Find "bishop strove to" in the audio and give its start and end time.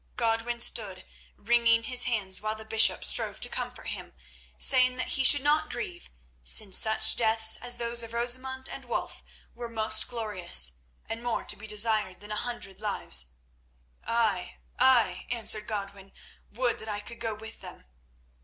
2.65-3.49